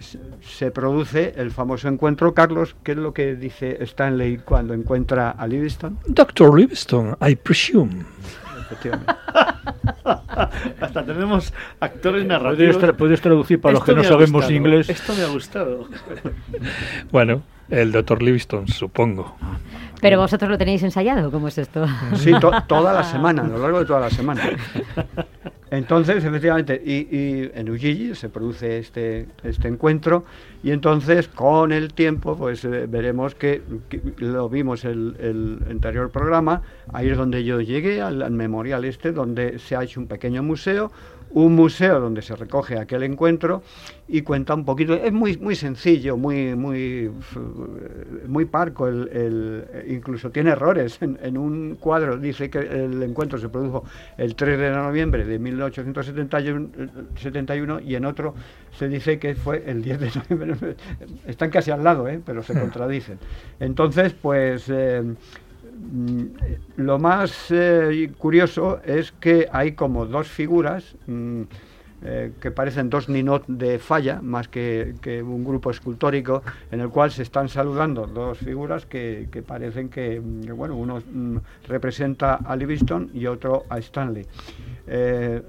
se 0.02 0.70
produce 0.70 1.32
el 1.36 1.50
famoso 1.50 1.88
encuentro. 1.88 2.34
Carlos, 2.34 2.76
¿qué 2.82 2.92
es 2.92 2.98
lo 2.98 3.14
que 3.14 3.34
dice 3.34 3.82
Stanley 3.84 4.38
cuando 4.38 4.74
encuentra 4.74 5.30
a 5.30 5.46
Livingston? 5.46 5.98
Doctor 6.06 6.58
Livingston, 6.58 7.16
I 7.26 7.36
presume. 7.36 8.04
Hasta 10.80 11.04
tenemos 11.04 11.52
actores 11.80 12.24
narrativos. 12.24 12.76
¿Puedes, 12.96 13.20
traducir 13.20 13.60
para 13.60 13.74
los 13.74 13.84
que 13.84 13.94
no 13.94 14.04
sabemos 14.04 14.50
inglés? 14.50 14.88
Esto 14.88 15.14
me 15.14 15.22
ha 15.22 15.28
gustado. 15.28 15.88
bueno, 17.10 17.42
el 17.70 17.92
doctor 17.92 18.22
Livingston, 18.22 18.68
supongo. 18.68 19.36
Pero 20.00 20.18
vosotros 20.18 20.50
lo 20.50 20.58
tenéis 20.58 20.82
ensayado, 20.82 21.30
¿cómo 21.30 21.48
es 21.48 21.58
esto? 21.58 21.86
Sí, 22.16 22.32
toda 22.66 22.92
la 22.92 23.04
semana, 23.04 23.42
a 23.42 23.46
lo 23.46 23.58
largo 23.58 23.78
de 23.78 23.86
toda 23.86 24.00
la 24.00 24.10
semana. 24.10 24.42
Entonces, 25.72 26.22
efectivamente, 26.22 26.74
y, 26.84 27.50
en 27.54 27.70
Ujiji 27.70 28.14
se 28.14 28.28
produce 28.28 28.78
este, 28.78 29.28
este 29.42 29.68
encuentro 29.68 30.26
y 30.62 30.70
entonces 30.70 31.28
con 31.28 31.72
el 31.72 31.94
tiempo 31.94 32.36
pues 32.36 32.62
eh, 32.66 32.86
veremos 32.86 33.34
que, 33.34 33.62
lo 34.18 34.50
vimos 34.50 34.84
el, 34.84 35.16
el, 35.18 35.60
anterior 35.70 36.10
programa, 36.10 36.60
ahí 36.92 37.08
es 37.08 37.16
donde 37.16 37.42
yo 37.44 37.62
llegué 37.62 38.02
al, 38.02 38.20
al 38.20 38.32
memorial 38.32 38.84
este, 38.84 39.12
donde 39.12 39.58
se 39.58 39.74
ha 39.74 39.82
hecho 39.82 39.98
un 39.98 40.08
pequeño 40.08 40.42
museo, 40.42 40.92
un 41.34 41.54
museo 41.54 42.00
donde 42.00 42.22
se 42.22 42.34
recoge 42.36 42.78
aquel 42.78 43.02
encuentro 43.02 43.62
y 44.08 44.22
cuenta 44.22 44.54
un 44.54 44.64
poquito, 44.64 44.94
es 44.94 45.12
muy 45.12 45.36
muy 45.38 45.56
sencillo, 45.56 46.16
muy 46.16 46.54
muy 46.54 47.10
muy 48.26 48.44
parco, 48.44 48.86
el, 48.88 49.64
incluso 49.88 50.30
tiene 50.30 50.50
errores. 50.50 50.98
En, 51.00 51.38
un 51.38 51.76
cuadro 51.76 52.18
dice 52.18 52.50
que 52.50 52.58
el 52.58 53.02
encuentro 53.02 53.38
se 53.38 53.48
produjo 53.48 53.84
el 54.18 54.34
3 54.34 54.58
de 54.58 54.70
noviembre 54.70 55.24
de 55.24 55.38
1871 55.38 57.80
y 57.80 57.94
en 57.94 58.04
otro 58.04 58.34
se 58.76 58.88
dice 58.88 59.18
que 59.18 59.34
fue 59.34 59.62
el 59.66 59.82
10 59.82 60.00
de 60.00 60.10
noviembre. 60.28 60.76
Están 61.26 61.48
casi 61.50 61.70
al 61.70 61.82
lado, 61.82 62.06
¿eh? 62.08 62.20
pero 62.24 62.42
se 62.42 62.52
contradicen. 62.60 63.18
Entonces, 63.60 64.12
pues... 64.12 64.68
Eh, 64.68 65.14
lo 66.76 66.98
más 66.98 67.46
eh, 67.50 68.12
curioso 68.16 68.80
es 68.84 69.12
que 69.12 69.48
hay 69.52 69.72
como 69.72 70.06
dos 70.06 70.28
figuras 70.28 70.96
mm, 71.06 71.42
eh, 72.04 72.32
que 72.40 72.50
parecen 72.50 72.90
dos 72.90 73.08
ninot 73.08 73.46
de 73.46 73.78
falla, 73.78 74.20
más 74.20 74.48
que, 74.48 74.92
un 75.24 75.44
grupo 75.44 75.70
escultórico, 75.70 76.42
en 76.72 76.80
el 76.80 76.88
cual 76.88 77.12
se 77.12 77.22
están 77.22 77.48
saludando 77.48 78.08
dos 78.08 78.38
figuras 78.38 78.86
que, 78.86 79.28
parecen 79.46 79.88
que, 79.88 80.20
mm, 80.20 80.56
bueno, 80.56 80.76
uno 80.76 81.00
representa 81.68 82.34
a 82.34 82.56
Livingston 82.56 83.10
y 83.14 83.26
otro 83.26 83.64
a 83.68 83.78
Stanley. 83.78 84.26
Eh, 84.88 85.42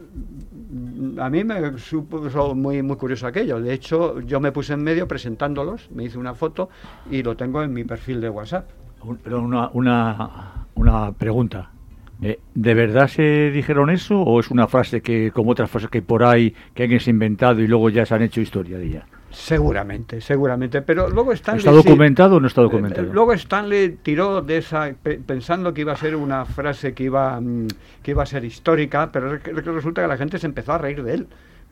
a 1.18 1.30
mí 1.32 1.44
me 1.44 1.78
supuso 1.80 2.54
muy, 2.54 2.84
muy 2.84 2.98
curioso 2.98 3.26
aquello. 3.26 3.60
De 3.60 3.74
hecho, 3.74 4.20
yo 4.22 4.40
me 4.40 4.52
puse 4.52 4.74
en 4.74 4.84
medio 4.84 5.08
presentándolos, 5.08 5.90
me 5.90 6.04
hice 6.04 6.20
una 6.20 6.36
foto 6.36 6.70
y 7.10 7.24
lo 7.24 7.36
tengo 7.36 7.64
en 7.64 7.74
mi 7.74 7.84
perfil 7.84 8.22
de 8.22 8.30
WhatsApp 8.30 8.70
una, 9.04 9.70
una, 9.74 10.66
una 10.76 11.12
pregunta. 11.14 11.70
Eh, 12.22 12.40
¿De 12.54 12.74
verdad 12.74 13.08
se 13.08 13.52
dijeron 13.52 13.90
eso 13.90 14.22
o 14.22 14.40
es 14.40 14.50
una 14.50 14.68
frase 14.68 15.02
que, 15.02 15.32
como 15.32 15.52
otras 15.52 15.70
frases 15.70 15.90
que 15.90 15.98
hay 15.98 16.04
por 16.04 16.24
ahí, 16.24 16.56
que 16.74 16.84
han 16.84 16.92
inventado 17.08 17.62
y 17.62 17.68
luego 17.68 17.90
ya 17.90 18.06
se 18.06 18.16
han 18.16 18.22
hecho 18.22 18.40
historia 18.40 18.78
de 18.78 18.86
ella? 18.86 19.06
Seguramente, 19.34 20.22
seguramente. 20.22 20.82
Pero 20.84 21.10
luego 21.10 21.34
Stanley. 21.34 21.60
¿Está 21.60 21.72
documentado 21.72 22.38
o 22.38 22.40
no 22.40 22.48
está 22.48 22.62
eh, 22.62 22.66
documentado? 22.66 23.12
luego 23.12 23.34
Stanley 23.34 23.98
tiró 24.04 24.42
de 24.42 24.58
esa. 24.58 24.94
pensando 25.26 25.74
que 25.74 25.82
iba 25.82 25.94
a 25.94 25.98
ser 25.98 26.16
una 26.16 26.46
frase 26.46 26.94
que 26.94 27.06
iba, 27.06 27.42
mm, 27.42 27.68
que 28.04 28.12
iba 28.12 28.24
a 28.24 28.28
ser 28.28 28.46
histórica, 28.46 29.12
pero 29.12 29.38
resulta 29.38 30.04
que 30.04 30.08
la 30.08 30.18
gente 30.18 30.38
se 30.38 30.46
empezó 30.46 30.74
a 30.74 30.78
reír 30.78 31.04
de 31.04 31.16
él. 31.16 31.28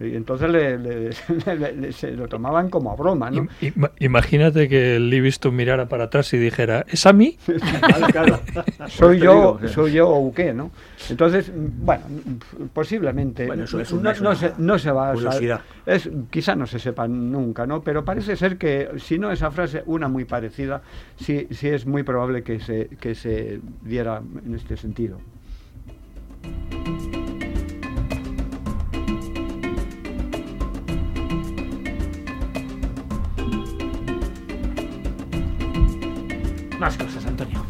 Y 0.08 0.16
entonces 0.16 0.50
le, 0.52 1.92
se 1.92 2.12
lo 2.12 2.28
tomaban 2.28 2.70
como 2.70 2.92
a 2.92 2.96
broma, 2.96 3.30
¿no? 3.30 3.48
imagínate 4.00 4.68
que 4.68 4.96
el 4.96 5.10
Livingston 5.10 5.56
mirara 5.56 5.88
para 5.88 6.06
atrás 6.06 6.34
y 6.34 6.38
dijera, 6.38 6.86
¿es 6.88 7.06
a 7.06 7.14
mí? 7.14 7.38
claro, 8.12 8.40
Soy 8.88 9.20
yo, 9.20 9.60
soy 9.68 9.94
yo 9.94 10.10
o 10.10 10.34
qué, 10.34 10.54
¿no? 10.54 10.72
Entonces, 11.10 11.52
bueno, 11.54 12.04
posiblemente 12.74 13.48
no, 13.48 13.68
se, 13.68 14.54
no, 14.58 14.80
se, 14.80 14.92
va 14.92 15.12
a 15.12 15.62
es 15.86 16.10
Quizá 16.30 16.56
no 16.56 16.66
se 16.66 16.80
sepa 16.80 17.08
nunca, 17.08 17.66
¿no? 17.66 17.82
Pero 17.82 18.04
parece 18.06 18.36
ser 18.36 18.58
que, 18.58 18.90
si 18.98 19.18
no 19.18 19.32
esa 19.32 19.52
frase, 19.52 19.84
una 19.86 20.08
muy 20.08 20.26
parecida, 20.26 20.82
sí, 21.18 21.48
sí 21.52 21.68
es 21.70 21.86
muy 21.86 22.04
probable 22.04 22.44
que 22.44 22.60
se, 22.60 22.90
que 23.00 23.16
se 23.16 23.60
diera 23.84 24.22
en 24.46 24.56
este 24.56 24.78
sentido. 24.78 25.20
Más 36.82 36.98
cosas, 36.98 37.24
Antonio. 37.28 37.64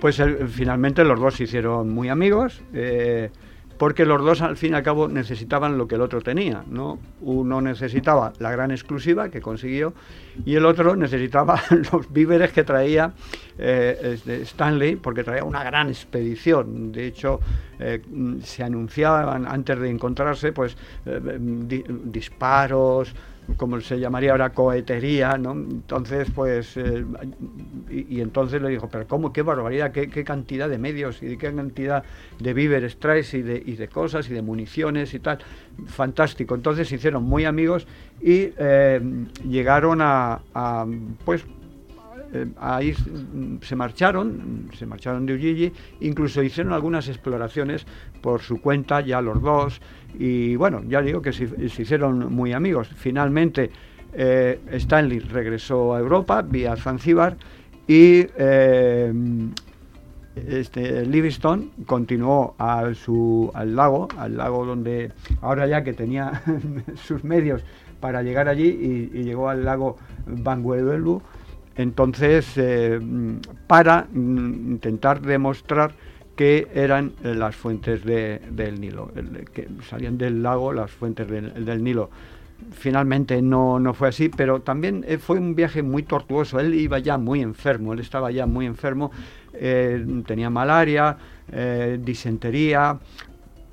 Pues 0.00 0.18
eh, 0.18 0.46
finalmente 0.48 1.04
los 1.04 1.20
dos 1.20 1.34
se 1.34 1.44
hicieron 1.44 1.90
muy 1.90 2.08
amigos, 2.08 2.62
eh, 2.72 3.28
porque 3.76 4.06
los 4.06 4.24
dos 4.24 4.40
al 4.40 4.56
fin 4.56 4.72
y 4.72 4.76
al 4.76 4.82
cabo 4.82 5.08
necesitaban 5.08 5.76
lo 5.76 5.86
que 5.86 5.96
el 5.96 6.00
otro 6.00 6.22
tenía, 6.22 6.64
¿no? 6.66 6.98
Uno 7.20 7.60
necesitaba 7.60 8.32
la 8.38 8.50
gran 8.50 8.70
exclusiva 8.70 9.28
que 9.28 9.42
consiguió 9.42 9.92
y 10.46 10.54
el 10.54 10.64
otro 10.64 10.96
necesitaba 10.96 11.60
los 11.92 12.10
víveres 12.10 12.50
que 12.52 12.64
traía 12.64 13.12
eh, 13.58 14.18
Stanley, 14.44 14.96
porque 14.96 15.22
traía 15.22 15.44
una 15.44 15.62
gran 15.62 15.88
expedición. 15.88 16.92
De 16.92 17.06
hecho, 17.06 17.40
se 18.42 18.62
anunciaban 18.62 19.46
antes 19.46 19.78
de 19.78 19.90
encontrarse, 19.90 20.52
pues 20.52 20.76
disparos, 22.04 23.14
como 23.56 23.80
se 23.80 24.00
llamaría 24.00 24.32
ahora 24.32 24.50
cohetería, 24.50 25.36
¿no? 25.38 25.52
Entonces, 25.52 26.28
pues, 26.34 26.76
eh, 26.76 27.04
y, 27.90 28.20
entonces 28.20 28.60
le 28.60 28.70
dijo, 28.70 28.88
pero 28.88 29.06
¿cómo? 29.06 29.32
¿Qué 29.32 29.42
barbaridad? 29.42 29.92
¿Qué, 29.92 30.24
cantidad 30.24 30.68
de 30.68 30.78
medios 30.78 31.22
y 31.22 31.36
qué 31.36 31.54
cantidad 31.54 32.04
de 32.40 32.54
víveres 32.54 32.98
traes 32.98 33.34
y 33.34 33.42
de, 33.42 33.60
de 33.60 33.88
cosas 33.88 34.28
y 34.30 34.34
de 34.34 34.42
municiones 34.42 35.14
y 35.14 35.20
tal? 35.20 35.38
Fantástico. 35.86 36.54
Entonces 36.54 36.88
se 36.88 36.96
hicieron 36.96 37.24
muy 37.24 37.44
amigos 37.44 37.86
y 38.20 38.52
eh, 38.58 39.00
llegaron 39.48 40.00
a, 40.00 40.40
a 40.54 40.86
pues, 41.24 41.44
eh, 42.34 42.46
ahí 42.58 42.94
se 43.62 43.76
marcharon, 43.76 44.68
se 44.76 44.86
marcharon 44.86 45.24
de 45.24 45.34
Ujiji, 45.34 45.72
incluso 46.00 46.42
hicieron 46.42 46.72
algunas 46.72 47.08
exploraciones 47.08 47.86
por 48.20 48.42
su 48.42 48.60
cuenta, 48.60 49.00
ya 49.00 49.20
los 49.20 49.40
dos, 49.40 49.80
y 50.18 50.56
bueno, 50.56 50.82
ya 50.88 51.00
digo 51.00 51.22
que 51.22 51.32
se, 51.32 51.44
hicieron 51.44 52.34
muy 52.34 52.52
amigos. 52.52 52.88
Finalmente, 52.88 53.70
eh, 54.12 54.60
Stanley 54.72 55.20
regresó 55.20 55.94
a 55.94 56.00
Europa 56.00 56.42
vía 56.42 56.76
Zanzíbar 56.76 57.36
y 57.86 58.26
eh, 58.36 59.12
este, 60.34 61.06
Livingstone 61.06 61.68
continuó 61.86 62.56
a 62.58 62.92
su, 62.94 63.50
al 63.54 63.76
lago, 63.76 64.08
al 64.18 64.36
lago 64.36 64.66
donde 64.66 65.12
ahora 65.40 65.68
ya 65.68 65.84
que 65.84 65.92
tenía 65.92 66.42
sus 66.96 67.22
medios 67.22 67.62
para 68.00 68.22
llegar 68.22 68.48
allí 68.48 69.10
y, 69.14 69.22
llegó 69.22 69.48
al 69.48 69.64
lago 69.64 69.96
Bangueluelu 70.26 71.22
entonces, 71.76 72.52
eh, 72.56 73.00
para 73.66 74.06
intentar 74.14 75.20
demostrar 75.20 75.94
que 76.36 76.68
eran 76.74 77.12
eh, 77.22 77.34
las 77.34 77.54
fuentes 77.56 78.04
del 78.04 78.80
Nilo, 78.80 79.10
que 79.52 79.68
salían 79.88 80.18
del 80.18 80.42
lago 80.42 80.72
las 80.72 80.90
fuentes 80.90 81.28
del, 81.28 81.82
Nilo. 81.84 82.10
Finalmente 82.70 83.42
no, 83.42 83.78
no, 83.78 83.94
fue 83.94 84.08
así, 84.08 84.28
pero 84.28 84.60
también 84.60 85.04
eh, 85.06 85.18
fue 85.18 85.38
un 85.38 85.54
viaje 85.54 85.82
muy 85.82 86.04
tortuoso. 86.04 86.60
Él 86.60 86.74
iba 86.74 86.98
ya 86.98 87.18
muy 87.18 87.40
enfermo, 87.40 87.92
él 87.92 88.00
estaba 88.00 88.30
ya 88.30 88.46
muy 88.46 88.66
enfermo, 88.66 89.10
tenía 90.26 90.50
malaria, 90.50 91.16
disentería, 92.00 92.98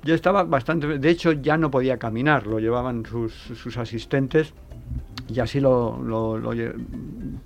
ya 0.04 0.14
estaba 0.14 0.44
bastante, 0.44 0.98
de 0.98 1.10
hecho 1.10 1.32
ya 1.32 1.56
no 1.56 1.70
podía 1.70 1.98
caminar, 1.98 2.46
lo 2.46 2.60
llevaban 2.60 3.04
sus, 3.04 3.32
sus 3.32 3.76
asistentes 3.76 4.54
y 5.32 5.40
así 5.40 5.60
lo, 5.60 5.98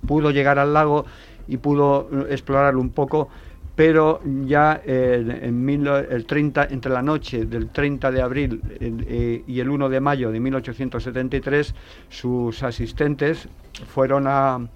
pudo 0.05 0.31
llegar 0.31 0.59
al 0.59 0.73
lago 0.73 1.05
y 1.47 1.57
pudo 1.57 2.09
explorarlo 2.29 2.81
un 2.81 2.89
poco, 2.89 3.29
pero 3.75 4.21
ya 4.45 4.81
en 4.83 5.69
el 5.69 6.25
30, 6.25 6.67
entre 6.71 6.91
la 6.91 7.01
noche 7.01 7.45
del 7.45 7.69
30 7.69 8.11
de 8.11 8.21
abril 8.21 8.61
eh, 8.79 9.43
y 9.45 9.59
el 9.59 9.69
1 9.69 9.89
de 9.89 9.99
mayo 9.99 10.31
de 10.31 10.39
1873, 10.39 11.75
sus 12.09 12.63
asistentes 12.63 13.47
fueron 13.87 14.25
a, 14.27 14.67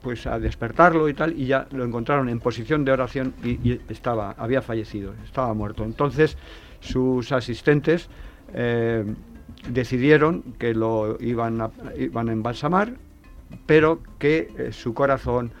pues 0.00 0.26
a 0.26 0.38
despertarlo 0.38 1.08
y 1.08 1.14
tal, 1.14 1.38
y 1.38 1.46
ya 1.46 1.66
lo 1.72 1.84
encontraron 1.84 2.28
en 2.28 2.38
posición 2.38 2.84
de 2.84 2.92
oración 2.92 3.34
y, 3.42 3.80
estaba, 3.88 4.36
había 4.38 4.62
fallecido, 4.62 5.12
estaba 5.24 5.52
muerto. 5.54 5.84
Entonces 5.84 6.38
sus 6.80 7.32
asistentes 7.32 8.08
eh, 8.54 9.04
decidieron 9.68 10.42
que 10.58 10.74
lo 10.74 11.16
iban 11.20 11.60
a, 11.60 11.70
iban 11.96 12.28
a 12.28 12.32
embalsamar, 12.32 12.94
pero 13.66 14.00
que 14.18 14.48
eh, 14.56 14.72
su 14.72 14.94
corazón 14.94 15.52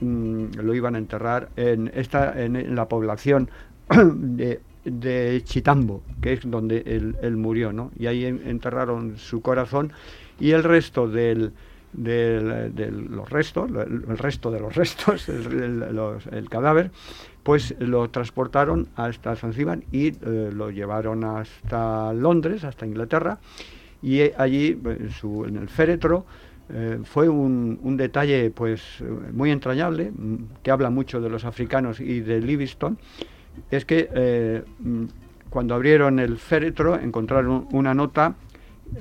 mm, 0.00 0.58
lo 0.62 0.74
iban 0.74 0.94
a 0.94 0.98
enterrar 0.98 1.48
en, 1.56 1.90
esta, 1.94 2.40
en, 2.42 2.74
la 2.74 2.88
población 2.88 3.50
de, 3.88 5.42
Chitambo, 5.44 6.02
que 6.22 6.34
es 6.34 6.50
donde 6.50 6.82
él, 6.86 7.36
murió, 7.36 7.72
¿no? 7.72 7.90
Y 7.98 8.06
ahí 8.06 8.24
enterraron 8.24 9.18
su 9.18 9.42
corazón 9.42 9.92
y 10.40 10.52
el 10.52 10.64
resto 10.64 11.08
del, 11.08 11.52
de 11.92 12.90
los 12.90 13.28
restos, 13.28 13.70
el, 13.70 14.16
resto 14.16 14.50
de 14.50 14.60
los 14.60 14.74
restos, 14.74 15.28
el 15.28 16.48
cadáver, 16.48 16.90
pues 17.42 17.74
lo 17.78 18.10
transportaron 18.10 18.88
hasta 18.96 19.36
Zanzíbar 19.36 19.80
y 19.92 20.08
eh, 20.08 20.50
lo 20.52 20.70
llevaron 20.70 21.24
hasta 21.24 22.12
Londres, 22.12 22.64
hasta 22.64 22.86
Inglaterra, 22.86 23.38
y 24.02 24.20
eh, 24.20 24.34
allí 24.36 24.78
en, 24.84 25.56
el 25.56 25.68
féretro 25.68 26.26
eh, 26.70 26.98
fue 27.04 27.28
un, 27.28 27.96
detalle 27.96 28.50
pues 28.50 29.02
muy 29.32 29.50
entrañable, 29.50 30.10
mm, 30.10 30.36
que 30.62 30.70
habla 30.70 30.90
mucho 30.90 31.20
de 31.20 31.30
los 31.30 31.44
africanos 31.44 32.00
y 32.00 32.20
de 32.20 32.40
Livingstone, 32.40 32.96
es 33.70 33.84
que 33.84 34.64
mm, 34.78 35.04
cuando 35.50 35.74
abrieron 35.74 36.18
el 36.18 36.36
féretro 36.36 36.98
encontraron 36.98 37.66
una 37.72 37.94
nota 37.94 38.34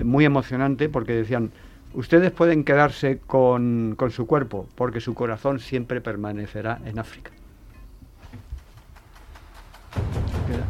muy 0.04 0.26
emocionante 0.26 0.90
porque 0.90 1.14
decían, 1.14 1.52
ustedes 1.94 2.32
pueden 2.32 2.64
quedarse 2.64 3.20
con 3.20 3.98
su 4.10 4.26
cuerpo 4.26 4.68
porque 4.76 5.02
su 5.02 5.14
corazón 5.14 5.60
siempre 5.60 6.02
permanecerá 6.02 6.80
en 6.86 7.00
África. 7.00 7.37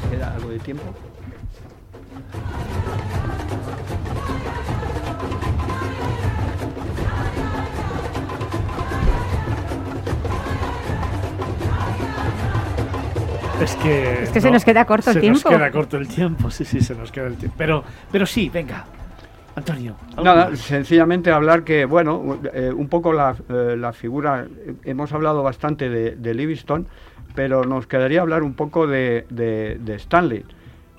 ¿Queda, 0.10 0.34
algo 0.34 0.50
de 0.50 0.60
tiempo? 0.60 0.84
Es 13.62 13.76
que, 13.76 14.24
es 14.24 14.30
que 14.30 14.42
se 14.42 14.52
nos 14.52 14.64
queda 14.64 14.86
corto 14.86 15.12
el 15.12 15.20
tiempo. 15.20 15.40
Se 15.40 15.50
nos 15.50 15.58
queda 15.58 15.72
corto 15.72 15.98
el 15.98 16.08
tiempo, 16.08 16.50
sí, 16.50 16.64
sí, 16.64 16.82
se 16.82 16.96
nos 16.96 17.12
queda 17.12 17.28
el 17.28 17.38
tiempo. 17.38 17.56
Pero, 17.58 17.84
pero 18.12 18.26
sí, 18.26 18.50
venga, 18.50 18.86
Antonio. 19.58 19.96
Nada, 20.24 20.56
sencillamente 20.56 21.32
hablar 21.32 21.64
que, 21.64 21.86
bueno, 21.86 22.40
eh, 22.54 22.72
un 22.72 22.88
poco 22.90 23.12
la, 23.12 23.36
eh, 23.50 23.76
la, 23.76 23.92
figura, 23.92 24.46
hemos 24.84 25.12
hablado 25.14 25.42
bastante 25.42 25.90
de, 25.90 26.16
de 26.16 26.34
Livingstone, 26.36 26.86
pero 27.34 27.64
nos 27.64 27.88
quedaría 27.88 28.22
hablar 28.22 28.44
un 28.44 28.54
poco 28.54 28.86
de, 28.86 29.26
Stanley. 29.98 30.46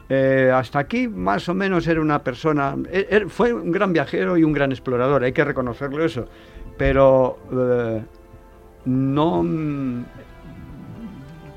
Eh, 0.08 0.50
hasta 0.52 0.80
aquí 0.80 1.06
más 1.06 1.48
o 1.48 1.54
menos 1.54 1.86
era 1.86 2.00
una 2.00 2.24
persona, 2.24 2.74
er, 2.90 3.28
fue 3.28 3.52
un 3.52 3.70
gran 3.70 3.92
viajero 3.92 4.36
y 4.36 4.42
un 4.42 4.52
gran 4.52 4.72
explorador, 4.72 5.22
hay 5.22 5.32
que 5.32 5.44
reconocerlo 5.44 6.04
eso, 6.04 6.26
pero 6.76 7.38
no, 8.84 9.42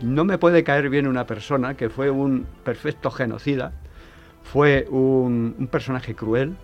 no 0.02 0.26
me 0.26 0.38
puede 0.38 0.64
caer 0.64 0.90
bien 0.90 1.08
una 1.08 1.26
persona 1.26 1.74
que 1.76 1.90
fue 1.90 2.12
un 2.12 2.46
perfecto 2.64 3.10
genocida, 3.10 3.72
fue 4.44 4.86
un, 4.90 5.68
personaje 5.72 6.14
cruel, 6.14 6.58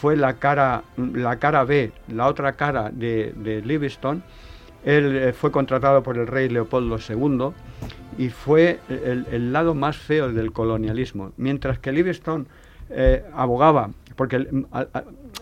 fue 0.00 0.16
la 0.16 0.34
cara, 0.34 0.84
la 0.96 1.40
cara 1.40 1.64
B, 1.64 1.90
la 2.06 2.28
otra 2.28 2.52
cara 2.52 2.90
de, 2.90 3.32
de 3.36 3.62
Livingstone, 3.62 4.22
él 4.84 5.16
eh, 5.16 5.32
fue 5.32 5.50
contratado 5.50 6.04
por 6.04 6.16
el 6.16 6.28
rey 6.28 6.48
Leopoldo 6.48 6.98
II 6.98 7.50
y 8.16 8.28
fue 8.28 8.78
el, 8.88 9.52
lado 9.52 9.74
más 9.74 9.96
feo 9.96 10.32
del 10.32 10.52
colonialismo. 10.52 11.32
Mientras 11.36 11.80
que 11.80 11.90
Livingstone 11.90 12.44
eh, 12.90 13.24
abogaba, 13.34 13.90
porque 14.14 14.38
mm, 14.38 14.64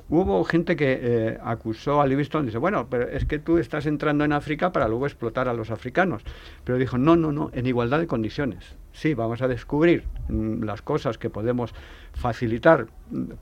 hubo 0.08 0.42
gente 0.44 0.74
que 0.74 0.98
eh, 1.02 1.38
acusó 1.44 2.00
a 2.00 2.06
Livingstone, 2.06 2.46
dice, 2.46 2.58
bueno, 2.58 2.86
pero 2.88 3.08
es 3.08 3.26
que 3.26 3.38
tú 3.38 3.58
estás 3.58 3.84
entrando 3.84 4.24
en 4.24 4.32
África 4.32 4.72
para 4.72 4.88
luego 4.88 5.06
explotar 5.06 5.48
a 5.48 5.52
los 5.52 5.70
africanos. 5.70 6.22
Pero 6.64 6.78
dijo, 6.78 6.96
no, 6.96 7.14
no, 7.14 7.30
no, 7.30 7.50
en 7.52 7.66
igualdad 7.66 7.98
de 7.98 8.06
condiciones. 8.06 8.74
Sí, 8.96 9.14
vamos 9.14 9.42
a 9.42 9.48
descubrir 9.48 10.04
mm, 10.28 10.64
las 10.64 10.82
cosas 10.82 11.18
que 11.18 11.30
podemos 11.30 11.74
facilitar 12.14 12.86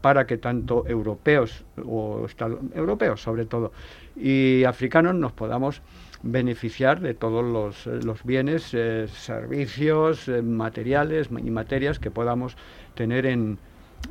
para 0.01 0.27
que 0.27 0.37
tanto 0.37 0.85
europeos, 0.87 1.65
o 1.87 2.27
europeos 2.75 3.23
sobre 3.23 3.47
todo, 3.47 3.73
y 4.17 4.65
africanos 4.65 5.15
nos 5.15 5.33
podamos 5.33 5.81
beneficiar 6.25 7.01
de 7.01 7.15
todos 7.15 7.45
los, 7.45 7.87
eh, 7.87 8.23
bienes, 8.25 8.71
eh, 8.73 9.07
servicios, 9.09 10.29
eh, 10.29 10.43
materiales 10.43 11.29
y 11.31 11.51
materias 11.51 11.99
que 11.99 12.11
podamos 12.11 12.57
tener 12.95 13.27
en, 13.27 13.59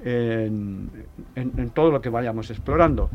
en, 0.06 0.90
todo 1.74 1.92
lo 1.92 2.02
que 2.02 2.10
vayamos 2.10 2.50
explorando. 2.52 3.10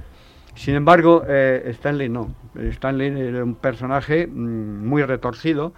Sin 0.54 0.74
embargo, 0.74 1.24
Stanley 1.28 2.08
no. 2.08 2.34
Stanley 2.56 3.08
era 3.20 3.44
un 3.44 3.54
personaje 3.54 4.26
mm, 4.26 4.86
muy 4.86 5.02
retorcido, 5.04 5.72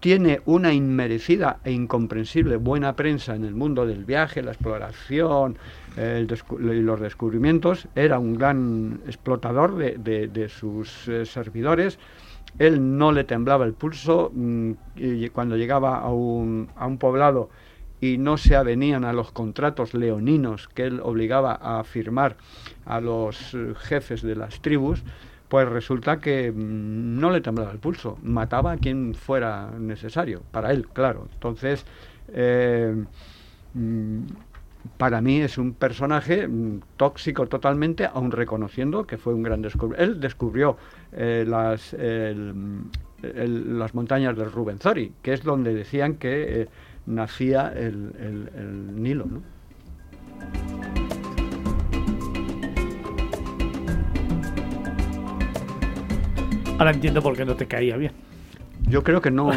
tiene 0.00 0.40
una 0.44 0.72
inmerecida 0.72 1.58
e 1.64 1.72
incomprensible 1.72 2.56
buena 2.56 2.94
prensa 2.94 3.34
en 3.34 3.44
el 3.44 3.54
mundo 3.54 3.86
del 3.86 4.04
viaje, 4.04 4.42
la 4.42 4.52
exploración 4.52 5.58
y 5.96 6.82
los 6.82 7.00
descubrimientos, 7.00 7.88
era 7.94 8.18
un 8.18 8.34
gran 8.34 9.00
explotador 9.06 9.76
de, 9.76 10.48
sus 10.48 11.10
servidores, 11.24 11.98
él 12.58 12.96
no 12.98 13.12
le 13.12 13.24
temblaba 13.24 13.64
el 13.64 13.74
pulso 13.74 14.30
mm, 14.34 14.72
y 14.96 15.28
cuando 15.28 15.56
llegaba 15.56 15.98
a 15.98 16.08
un, 16.08 16.68
a 16.76 16.86
un 16.86 16.98
poblado 16.98 17.50
y 18.00 18.18
no 18.18 18.36
se 18.36 18.56
avenían 18.56 19.04
a 19.04 19.12
los 19.12 19.32
contratos 19.32 19.94
leoninos 19.94 20.68
que 20.68 20.84
él 20.84 21.00
obligaba 21.02 21.54
a 21.54 21.82
firmar 21.84 22.36
a 22.84 23.00
los 23.00 23.54
eh, 23.54 23.74
jefes 23.76 24.22
de 24.22 24.36
las 24.36 24.60
tribus, 24.60 25.02
pues 25.48 25.68
resulta 25.68 26.18
que 26.18 26.50
mm, 26.52 27.18
no 27.18 27.30
le 27.30 27.40
temblaba 27.40 27.72
el 27.72 27.78
pulso, 27.78 28.18
mataba 28.22 28.72
a 28.72 28.76
quien 28.76 29.14
fuera 29.14 29.70
necesario, 29.78 30.42
para 30.50 30.72
él, 30.72 30.88
claro. 30.88 31.28
Entonces, 31.32 31.84
eh, 32.32 33.04
mm, 33.74 34.20
para 34.98 35.20
mí 35.20 35.40
es 35.40 35.58
un 35.58 35.74
personaje 35.74 36.46
mm, 36.46 36.80
tóxico 36.96 37.46
totalmente, 37.46 38.06
aun 38.06 38.30
reconociendo 38.30 39.06
que 39.06 39.18
fue 39.18 39.34
un 39.34 39.42
gran 39.42 39.62
descubridor. 39.62 40.02
Él 40.02 40.20
descubrió 40.20 40.76
eh, 41.12 41.44
las, 41.46 41.94
las 43.22 43.94
montañas 43.94 44.36
del 44.36 44.52
Rubenzori, 44.52 45.12
que 45.22 45.32
es 45.32 45.42
donde 45.42 45.74
decían 45.74 46.14
que 46.14 46.62
eh, 46.62 46.68
nacía 47.06 47.72
el, 47.74 48.12
el, 48.54 49.02
Nilo. 49.02 49.26
¿no? 49.26 49.55
Ahora 56.78 56.90
entiendo 56.90 57.22
por 57.22 57.36
qué 57.36 57.44
no 57.44 57.56
te 57.56 57.66
caía 57.66 57.96
bien. 57.96 58.12
Yo 58.88 59.02
creo 59.02 59.20
que 59.20 59.30
no, 59.30 59.50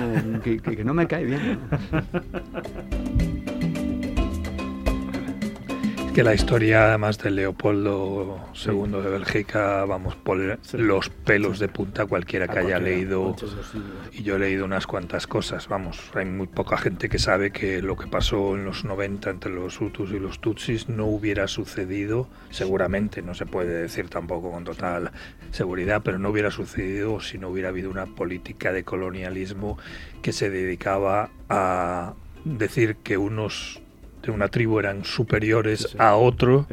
que, 0.44 0.84
no 0.84 0.94
me 0.94 1.08
cae 1.08 1.26
bien. 1.26 1.60
que 6.14 6.24
la 6.24 6.34
historia, 6.34 6.88
además 6.88 7.18
de 7.20 7.30
Leopoldo 7.30 8.40
II 8.66 9.02
de 9.02 9.10
Bélgica, 9.10 9.86
vamos, 9.86 10.16
por 10.16 10.38
los 10.74 11.10
pelos 11.10 11.60
de 11.60 11.68
punta 11.68 12.06
cualquiera 12.06 12.48
que 12.48 12.60
haya 12.60 12.80
leído. 12.80 13.36
Y 14.12 14.24
yo 14.24 14.36
he 14.36 14.40
leído 14.40 14.66
unas 14.66 14.88
cuantas 14.88 15.28
cosas, 15.28 15.68
vamos. 15.68 16.00
Hay 16.16 16.26
muy 16.26 16.48
poca 16.48 16.78
gente 16.78 17.10
que 17.10 17.20
sabe 17.20 17.52
que 17.52 17.82
lo 17.82 17.96
que 17.96 18.08
pasó 18.08 18.56
en 18.56 18.66
los 18.66 18.86
90 18.86 19.30
entre 19.30 19.52
los 19.52 19.80
Hutus 19.80 20.12
y 20.12 20.20
los 20.20 20.40
Tutsis 20.40 20.90
no 20.90 21.06
hubiera 21.06 21.48
sucedido, 21.48 22.28
seguramente, 22.50 23.22
no 23.22 23.36
se 23.36 23.46
puede 23.46 23.82
decir 23.82 24.10
tampoco 24.10 24.52
con 24.52 24.64
total 24.64 25.12
seguridad, 25.52 26.02
pero 26.04 26.18
no 26.18 26.30
hubiera 26.30 26.50
sucedido 26.50 27.20
si 27.20 27.38
no 27.38 27.50
hubiera 27.50 27.70
habido 27.70 27.90
una 27.90 28.08
política 28.08 28.72
de 28.72 28.84
colonialismo 28.84 29.78
que 30.22 30.34
se 30.34 30.50
dedicaba 30.50 31.30
a 31.50 32.14
decir 32.46 32.96
que 32.98 33.18
unos 33.18 33.82
de 34.22 34.32
una 34.32 34.48
tribu 34.48 34.80
eran 34.80 35.06
superiores 35.06 35.96
a 35.98 36.16
otro 36.16 36.66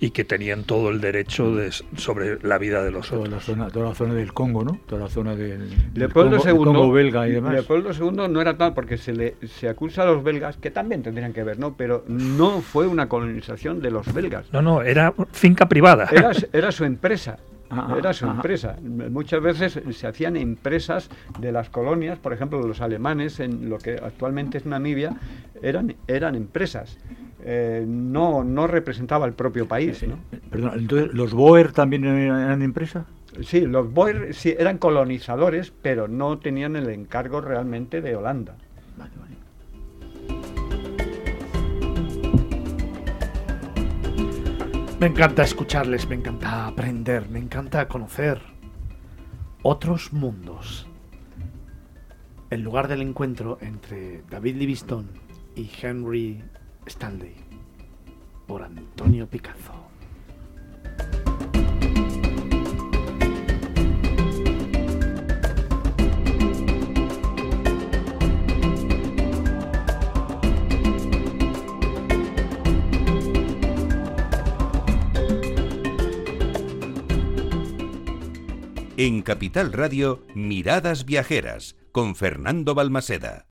y 0.00 0.10
que 0.10 0.24
tenían 0.24 0.64
todo 0.64 0.90
el 0.90 1.00
derecho 1.00 1.54
de, 1.54 1.70
sobre 1.96 2.38
la 2.42 2.58
vida 2.58 2.82
de 2.82 2.90
los 2.90 3.12
otros. 3.12 3.28
La 3.28 3.40
zona, 3.40 3.68
toda 3.68 3.90
la 3.90 3.94
zona 3.94 4.14
del 4.14 4.32
Congo, 4.32 4.64
¿no? 4.64 4.80
Toda 4.86 5.02
la 5.02 5.08
zona 5.08 5.34
del, 5.34 5.70
Leopoldo 5.94 6.38
II, 6.44 6.92
belga 6.92 7.28
y 7.28 7.32
demás. 7.32 7.52
Leopoldo 7.52 7.90
II 7.92 8.28
no 8.28 8.40
era 8.40 8.56
tal 8.56 8.74
porque 8.74 8.96
se 8.96 9.12
le 9.12 9.36
se 9.46 9.68
acusa 9.68 10.02
a 10.02 10.06
los 10.06 10.22
belgas, 10.22 10.56
que 10.56 10.70
también 10.70 11.02
tendrían 11.02 11.32
que 11.32 11.44
ver, 11.44 11.58
¿no? 11.58 11.76
Pero 11.76 12.04
no 12.08 12.60
fue 12.60 12.86
una 12.86 13.08
colonización 13.08 13.80
de 13.80 13.90
los 13.90 14.12
belgas. 14.12 14.46
No, 14.52 14.62
no, 14.62 14.82
era 14.82 15.14
finca 15.32 15.66
privada. 15.66 16.08
Era, 16.10 16.32
era 16.52 16.72
su 16.72 16.84
empresa. 16.84 17.38
Era 17.96 18.12
su 18.12 18.26
empresa. 18.26 18.76
Muchas 18.82 19.42
veces 19.42 19.80
se 19.90 20.06
hacían 20.06 20.36
empresas 20.36 21.10
de 21.38 21.52
las 21.52 21.68
colonias, 21.68 22.18
por 22.18 22.32
ejemplo, 22.32 22.60
los 22.66 22.80
alemanes 22.80 23.40
en 23.40 23.68
lo 23.68 23.78
que 23.78 23.94
actualmente 23.94 24.58
es 24.58 24.66
Namibia, 24.66 25.16
eran, 25.62 25.94
eran 26.06 26.34
empresas. 26.34 26.98
Eh, 27.44 27.84
no, 27.86 28.42
no 28.42 28.66
representaba 28.66 29.26
el 29.26 29.32
propio 29.32 29.66
país. 29.68 30.02
¿no? 30.06 30.18
Perdón, 30.50 30.72
entonces, 30.76 31.14
¿los 31.14 31.34
Boer 31.34 31.72
también 31.72 32.04
eran 32.04 32.62
empresa? 32.62 33.06
Sí, 33.42 33.60
los 33.60 33.92
Boer 33.92 34.34
sí, 34.34 34.54
eran 34.58 34.78
colonizadores, 34.78 35.72
pero 35.82 36.08
no 36.08 36.38
tenían 36.38 36.74
el 36.76 36.88
encargo 36.88 37.40
realmente 37.40 38.00
de 38.00 38.16
Holanda. 38.16 38.56
Me 45.00 45.06
encanta 45.06 45.44
escucharles, 45.44 46.08
me 46.08 46.16
encanta 46.16 46.66
aprender, 46.66 47.28
me 47.28 47.38
encanta 47.38 47.86
conocer 47.86 48.42
otros 49.62 50.12
mundos. 50.12 50.88
El 52.50 52.62
lugar 52.62 52.88
del 52.88 53.02
encuentro 53.02 53.58
entre 53.60 54.22
David 54.28 54.56
Livingstone 54.56 55.06
y 55.54 55.70
Henry 55.80 56.42
Stanley 56.86 57.36
por 58.48 58.64
Antonio 58.64 59.28
Picazo. 59.28 59.87
En 79.00 79.22
Capital 79.22 79.72
Radio, 79.72 80.26
Miradas 80.34 81.04
Viajeras, 81.04 81.76
con 81.92 82.16
Fernando 82.16 82.74
Balmaseda. 82.74 83.46